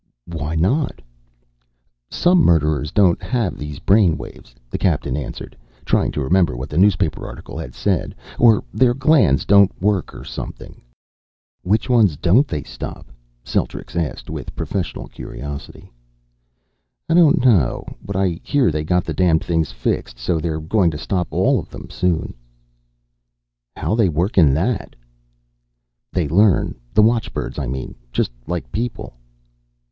"Why 0.25 0.55
not?" 0.55 0.99
"Some 2.09 2.39
murderers 2.39 2.89
don't 2.91 3.21
have 3.21 3.55
these 3.55 3.77
brain 3.77 4.17
waves," 4.17 4.55
the 4.71 4.79
captain 4.79 5.15
answered, 5.15 5.55
trying 5.85 6.11
to 6.13 6.23
remember 6.23 6.57
what 6.57 6.69
the 6.69 6.77
newspaper 6.79 7.27
article 7.27 7.55
had 7.55 7.75
said. 7.75 8.15
"Or 8.39 8.63
their 8.73 8.95
glands 8.95 9.45
don't 9.45 9.79
work 9.79 10.15
or 10.15 10.23
something." 10.25 10.81
"Which 11.61 11.87
ones 11.87 12.17
don't 12.17 12.47
they 12.47 12.63
stop?" 12.63 13.11
Celtrics 13.43 13.95
asked, 13.95 14.27
with 14.27 14.55
professional 14.55 15.07
curiosity. 15.07 15.91
"I 17.07 17.13
don't 17.13 17.45
know. 17.45 17.85
But 18.03 18.15
I 18.15 18.39
hear 18.41 18.71
they 18.71 18.83
got 18.83 19.05
the 19.05 19.13
damned 19.13 19.43
things 19.43 19.71
fixed 19.71 20.17
so 20.17 20.39
they're 20.39 20.59
going 20.59 20.89
to 20.89 20.97
stop 20.97 21.27
all 21.29 21.59
of 21.59 21.69
them 21.69 21.91
soon." 21.91 22.33
"How 23.75 23.93
they 23.93 24.09
working 24.09 24.55
that?" 24.55 24.95
"They 26.11 26.27
learn. 26.27 26.73
The 26.91 27.03
watchbirds, 27.03 27.59
I 27.59 27.67
mean. 27.67 27.93
Just 28.11 28.31
like 28.47 28.71
people." 28.71 29.13